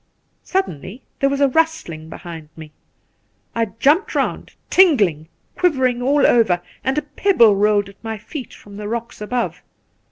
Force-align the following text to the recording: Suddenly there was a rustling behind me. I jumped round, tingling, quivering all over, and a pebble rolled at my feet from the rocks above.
Suddenly 0.41 1.03
there 1.19 1.29
was 1.29 1.41
a 1.41 1.47
rustling 1.47 2.09
behind 2.09 2.49
me. 2.57 2.71
I 3.53 3.65
jumped 3.65 4.15
round, 4.15 4.55
tingling, 4.71 5.27
quivering 5.55 6.01
all 6.01 6.25
over, 6.25 6.63
and 6.83 6.97
a 6.97 7.03
pebble 7.03 7.55
rolled 7.55 7.89
at 7.89 8.03
my 8.03 8.17
feet 8.17 8.51
from 8.51 8.77
the 8.77 8.87
rocks 8.87 9.21
above. 9.21 9.61